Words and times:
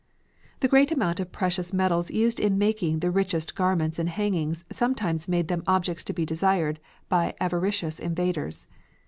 The 0.61 0.67
great 0.67 0.91
amount 0.91 1.19
of 1.19 1.31
precious 1.31 1.73
metals 1.73 2.09
used 2.09 2.39
in 2.39 2.57
making 2.57 3.01
the 3.01 3.11
richest 3.11 3.53
garments 3.53 3.99
and 3.99 4.09
hangings 4.09 4.65
sometimes 4.71 5.27
made 5.27 5.47
them 5.47 5.61
objects 5.67 6.03
to 6.05 6.13
be 6.13 6.25
desired 6.25 6.79
by 7.07 7.35
avaricious 7.39 7.99
invaders. 7.99 8.65